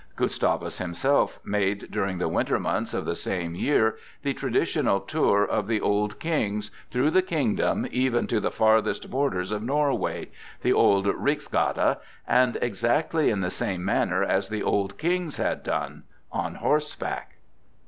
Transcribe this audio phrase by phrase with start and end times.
[0.15, 5.67] Gustavus himself made during the winter months of the same year the traditional tour of
[5.67, 12.57] the old kings through the kingdom even to the farthest borders of Norway—the old riksgata—and
[12.63, 17.35] exactly in the same manner as the old kings had done—on horseback.